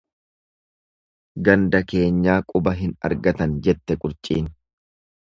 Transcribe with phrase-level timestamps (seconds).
[1.49, 4.49] Ganda keenyaa quba hin argan, jette qurciin.